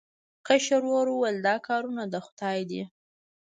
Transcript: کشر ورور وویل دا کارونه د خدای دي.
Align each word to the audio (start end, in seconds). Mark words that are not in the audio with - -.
کشر 0.47 0.81
ورور 0.87 1.07
وویل 1.11 1.37
دا 1.47 1.55
کارونه 1.67 2.03
د 2.13 2.15
خدای 2.25 2.59
دي. 2.69 2.83